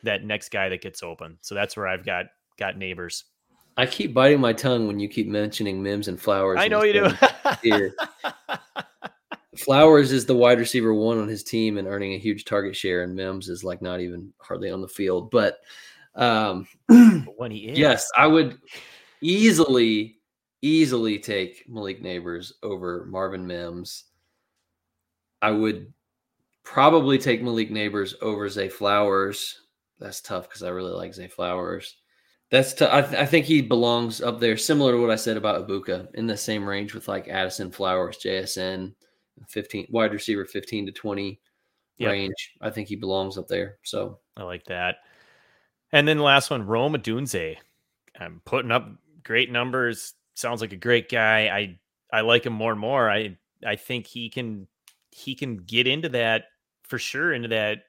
[0.04, 1.38] that next guy that gets open.
[1.41, 2.26] So that's where I've got
[2.58, 3.24] got Nabers.
[3.78, 6.58] I keep biting my tongue when you keep mentioning Mims and Flowers.
[6.60, 7.12] I know you
[7.63, 7.91] do.
[9.56, 13.04] Flowers is the wide receiver one on his team and earning a huge target share,
[13.04, 15.30] and Mims is like not even hardly on the field.
[15.30, 15.60] But
[16.15, 16.67] um,
[17.36, 18.58] when he is, yes, I would
[19.22, 20.17] easily,
[20.62, 24.06] easily take Malik Nabers over Marvin Mims.
[25.41, 25.93] I would
[26.67, 29.62] probably take Malik Nabers over Zay Flowers.
[29.99, 31.95] That's tough because I really like Zay Flowers.
[32.51, 35.38] That's t- I, th- I think he belongs up there, similar to what I said
[35.38, 38.93] about Egbuka, in the same range with like Addison Flowers, JSN.
[39.47, 41.39] 15 wide receiver 15 to 20
[41.99, 42.12] yep.
[42.12, 42.56] range.
[42.60, 43.77] I think he belongs up there.
[43.84, 44.97] So I like that.
[45.91, 47.58] And then the last one, Rome Odunze.
[48.19, 48.89] I'm putting up
[49.23, 50.15] great numbers.
[50.34, 51.47] Sounds like a great guy.
[51.47, 51.80] I
[52.12, 53.10] I like him more and more.
[53.10, 54.67] I I think he can
[55.12, 56.45] he can get into that
[56.88, 57.84] for sure, into that,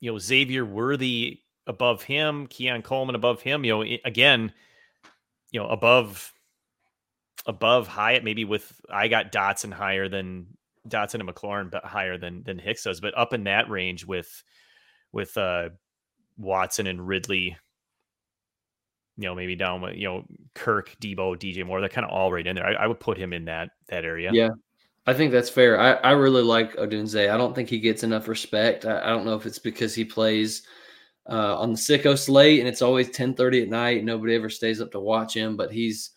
[0.00, 4.52] you know, Xavier Worthy above him, Keon Coleman above him, you know, again,
[5.50, 6.32] you know, above
[7.46, 10.46] above Hyatt, maybe with I got Dotson higher than
[10.88, 14.42] Dotson and McLaurin, but higher than than Hicks does, but up in that range with
[15.12, 15.70] with uh
[16.36, 17.56] Watson and Ridley.
[19.18, 20.24] You know, maybe down with you know
[20.54, 21.80] Kirk, Deebo, DJ Moore.
[21.80, 22.66] They're kind of all right in there.
[22.66, 24.30] I, I, would put him in that that area.
[24.32, 24.50] Yeah,
[25.06, 25.80] I think that's fair.
[25.80, 27.28] I, I really like Odunze.
[27.28, 28.84] I don't think he gets enough respect.
[28.84, 30.62] I, I don't know if it's because he plays
[31.28, 34.04] uh, on the sicko slate and it's always 10:30 at night.
[34.04, 36.10] Nobody ever stays up to watch him, but he's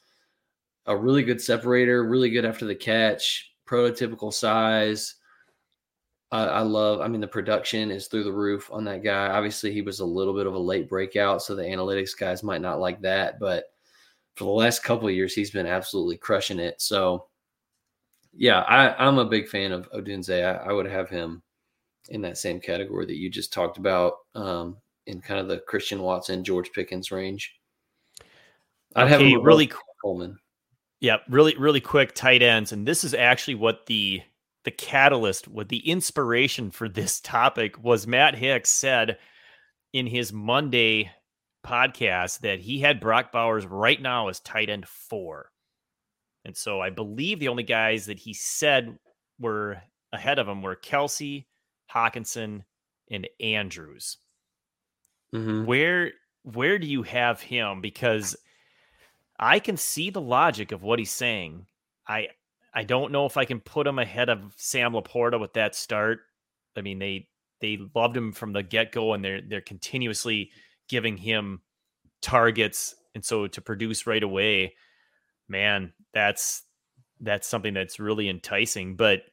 [0.86, 5.16] a really good separator, really good after the catch, prototypical size.
[6.32, 9.30] I, I love, I mean, the production is through the roof on that guy.
[9.30, 12.62] Obviously, he was a little bit of a late breakout, so the analytics guys might
[12.62, 13.40] not like that.
[13.40, 13.66] But
[14.36, 16.82] for the last couple of years, he's been absolutely crushing it.
[16.82, 17.28] So,
[18.36, 20.44] yeah, I, am a big fan of Odunze.
[20.44, 21.42] I, I, would have him
[22.10, 24.78] in that same category that you just talked about um,
[25.08, 27.56] in kind of the Christian Watson, George Pickens range.
[28.96, 29.72] I'd okay, have really
[30.04, 30.38] Coleman.
[31.02, 34.22] Yeah, really, really quick tight ends, and this is actually what the
[34.64, 38.08] the catalyst, what the inspiration for this topic was.
[38.08, 39.18] Matt Hicks said
[39.94, 41.12] in his Monday
[41.66, 45.52] podcast that he had Brock Bowers right now as tight end four,
[46.46, 48.98] and so I believe the only guys that he said
[49.40, 49.82] were
[50.14, 51.46] ahead of him were Kelce,
[51.94, 52.64] Hockenson,
[53.12, 54.18] and Andrews.
[55.34, 55.66] Mm-hmm.
[55.66, 56.12] Where
[56.44, 57.82] where do you have him?
[57.82, 58.36] Because
[59.40, 61.66] I can see the logic of what he's saying.
[62.08, 62.30] I
[62.74, 66.20] I don't know if I can put him ahead of Sam LaPorta with that start.
[66.78, 67.28] I mean, they
[67.60, 70.52] they loved him from the get go, and they're they're continuously
[70.88, 71.62] giving him
[72.22, 74.76] targets and so to produce right away,
[75.48, 76.64] man, that's
[77.20, 78.96] that's something that's really enticing.
[78.96, 79.24] But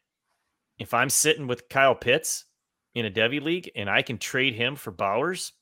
[0.79, 2.45] if I'm sitting with Kyle Pitts
[2.95, 5.53] in a Devy league and I can trade him for Bowers,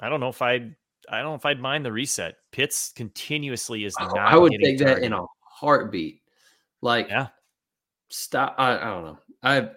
[0.00, 0.74] I don't know if I'd
[1.08, 2.34] I don't know if I'd mind the reset.
[2.52, 4.16] Pitts continuously is not.
[4.18, 6.22] I would take that in a heartbeat.
[6.82, 7.28] Like, Yeah.
[8.08, 8.56] stop.
[8.58, 9.18] I, I don't know.
[9.42, 9.70] I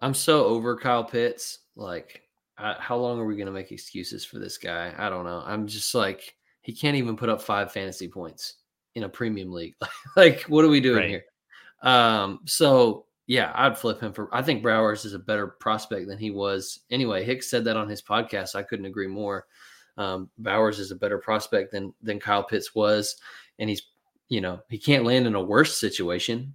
[0.00, 1.58] I'm so over Kyle Pitts.
[1.74, 2.22] Like,
[2.56, 4.94] I, how long are we gonna make excuses for this guy?
[4.96, 5.42] I don't know.
[5.44, 8.54] I'm just like, he can't even put up five fantasy points
[8.94, 9.74] in a premium league.
[10.16, 11.08] like, what are we doing Right.
[11.08, 11.24] here?
[11.82, 12.40] Um.
[12.46, 14.34] So yeah, I'd flip him for.
[14.34, 16.80] I think Bowers is a better prospect than he was.
[16.90, 18.54] Anyway, Hicks said that on his podcast.
[18.54, 19.46] I couldn't agree more.
[19.98, 23.16] Um, Bowers is a better prospect than than Kyle Pitts was,
[23.58, 23.82] and he's
[24.28, 26.54] you know he can't land in a worse situation.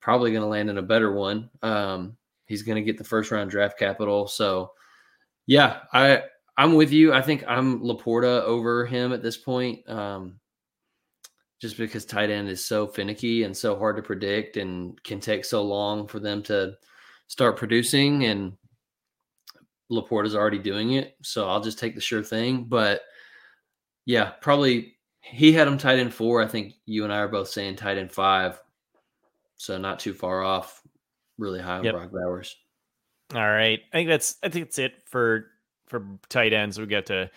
[0.00, 1.48] Probably going to land in a better one.
[1.62, 2.16] Um,
[2.46, 4.26] he's going to get the first round draft capital.
[4.28, 4.72] So
[5.46, 6.22] yeah, I
[6.62, 7.12] I'm with you.
[7.12, 9.88] I think I'm Laporta over him at this point.
[9.90, 10.38] Um,
[11.60, 15.44] just because tight end is so finicky and so hard to predict and can take
[15.44, 16.74] so long for them to
[17.26, 18.52] start producing and
[19.90, 22.64] Laporta's already doing it, so I'll just take the sure thing.
[22.64, 23.02] But
[24.06, 26.40] yeah, probably he had him tight end four.
[26.42, 28.60] I think you and I are both saying tight end five,
[29.56, 30.80] so not too far off.
[31.38, 31.94] Really high on Yep.
[31.94, 32.56] Brock Bowers.
[33.34, 33.80] All right.
[33.92, 35.51] I think that's I think that's it for
[35.92, 36.80] for tight ends.
[36.80, 37.30] We got to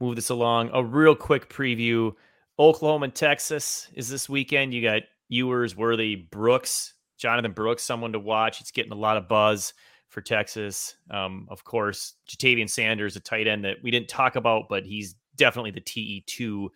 [0.00, 0.70] move this along.
[0.72, 2.14] A real quick preview.
[2.58, 4.72] Oklahoma and Texas is this weekend.
[4.72, 8.60] You got Ewers, Worthy, Brooks, Jonathan Brooks, someone to watch.
[8.60, 9.74] It's getting a lot of buzz
[10.08, 10.96] for Texas.
[11.10, 15.16] Um, of course, Ja'Tavion Sanders, a tight end that we didn't talk about, but he's
[15.36, 16.68] definitely the TE2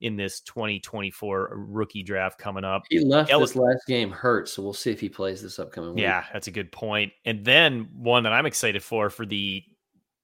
[0.00, 2.82] in this 2024 rookie draft coming up.
[2.88, 5.94] He left Ellis- this last game hurt, so we'll see if he plays this upcoming
[5.94, 6.02] week.
[6.02, 7.12] Yeah, that's a good point.
[7.24, 9.64] And then one that I'm excited for for the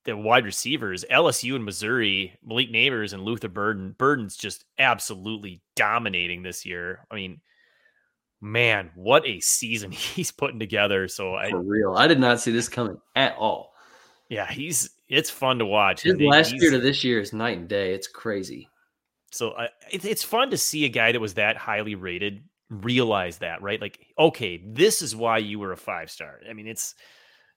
[0.05, 3.95] the wide receivers, LSU and Missouri, Malik Nabers and Luther Burden.
[3.97, 7.07] Burden's just absolutely dominating this year.
[7.11, 7.41] I mean,
[8.41, 11.09] man, what a season he's putting together.
[11.09, 11.95] So I for real.
[11.95, 13.73] I did not see this coming at all.
[14.29, 16.03] yeah, he's it's fun to watch.
[16.03, 17.95] His last year to this year is night and day.
[17.95, 18.69] It's crazy.
[19.31, 22.43] So I it, it's fun to see a guy that was that highly rated
[22.73, 23.81] realize that, right?
[23.81, 26.41] Like, okay, this is why you were a five star.
[26.49, 26.95] I mean, it's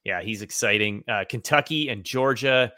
[0.05, 1.03] yeah, he's exciting.
[1.07, 2.71] Uh, Kentucky and Georgia,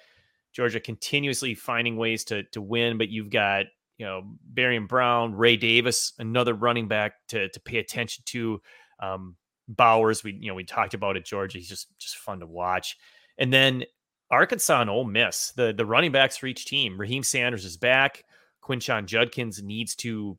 [0.53, 3.65] Georgia continuously finding ways to to win, but you've got
[3.97, 4.23] you know
[4.53, 8.61] Barion Brown, Ray Davis, another running back to to pay attention to.
[8.99, 9.35] Um,
[9.67, 11.25] Bowers, we you know we talked about it.
[11.25, 12.97] Georgia, he's just just fun to watch,
[13.37, 13.83] and then
[14.31, 16.97] Arkansas and Ole Miss, the the running backs for each team.
[16.97, 18.23] Raheim Sanders is back.
[18.63, 20.37] Quinshon Judkins needs to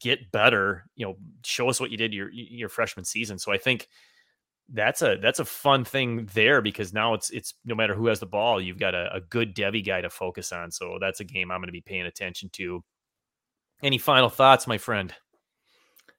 [0.00, 0.84] get better.
[0.96, 3.38] You know, show us what you did your your freshman season.
[3.38, 3.88] So I think
[4.72, 8.20] that's a that's a fun thing there because now it's it's no matter who has
[8.20, 10.70] the ball, you've got a, a good Devy guy to focus on.
[10.70, 12.82] So that's a game I'm going to be paying attention to.
[13.82, 15.12] Any final thoughts, my friend?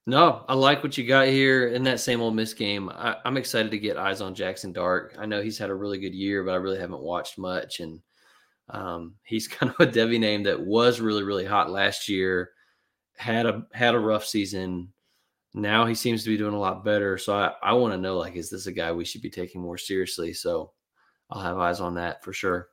[0.08, 2.90] No, I like what you got here in that same Ole Miss game.
[2.90, 5.16] I, I'm excited to get eyes on Jaxson Dart.
[5.18, 7.80] I know he's had a really good year, but I really haven't watched much.
[7.80, 8.00] And
[8.70, 12.52] um, he's kind of a Devy name that was really, really hot last year.
[13.18, 14.94] Had a had a rough season.
[15.58, 17.18] Now he seems to be doing a lot better.
[17.18, 19.62] So I, I want to know like, is this a guy we should be taking
[19.62, 20.34] more seriously?
[20.34, 20.74] So
[21.30, 22.68] I'll have eyes on that for sure.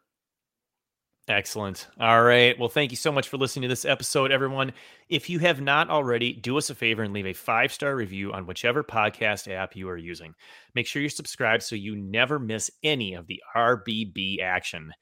[1.28, 1.86] Excellent.
[2.00, 2.58] All right.
[2.58, 4.72] Well, thank you so much for listening to this episode, everyone.
[5.08, 8.32] If you have not already, do us a favor and leave a five star review
[8.32, 10.34] on whichever podcast app you are using.
[10.74, 14.92] Make sure you're subscribed so you never miss any of the RBB action.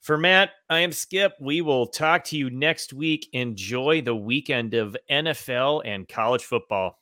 [0.00, 1.34] For Matt, I am Skip.
[1.38, 3.28] We will talk to you next week.
[3.34, 7.01] Enjoy the weekend of NFL and college football.